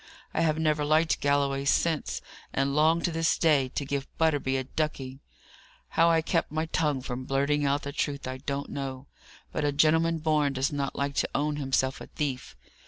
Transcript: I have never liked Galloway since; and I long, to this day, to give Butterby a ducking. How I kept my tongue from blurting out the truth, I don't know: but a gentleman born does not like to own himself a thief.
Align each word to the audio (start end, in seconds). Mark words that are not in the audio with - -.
I 0.33 0.41
have 0.41 0.57
never 0.57 0.83
liked 0.83 1.19
Galloway 1.21 1.63
since; 1.63 2.23
and 2.53 2.71
I 2.71 2.73
long, 2.73 3.01
to 3.03 3.11
this 3.11 3.37
day, 3.37 3.69
to 3.75 3.85
give 3.85 4.07
Butterby 4.17 4.57
a 4.57 4.63
ducking. 4.63 5.19
How 5.89 6.09
I 6.09 6.23
kept 6.23 6.51
my 6.51 6.65
tongue 6.65 7.01
from 7.03 7.25
blurting 7.25 7.67
out 7.67 7.83
the 7.83 7.91
truth, 7.91 8.27
I 8.27 8.37
don't 8.37 8.71
know: 8.71 9.05
but 9.51 9.63
a 9.63 9.71
gentleman 9.71 10.17
born 10.17 10.53
does 10.53 10.71
not 10.71 10.95
like 10.95 11.13
to 11.17 11.29
own 11.35 11.57
himself 11.57 12.01
a 12.01 12.07
thief. 12.07 12.55